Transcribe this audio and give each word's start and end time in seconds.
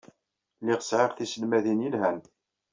Lliɣ 0.61 0.81
sɛiɣ 0.83 1.11
tiselmadin 1.13 1.83
yelhan. 1.85 2.19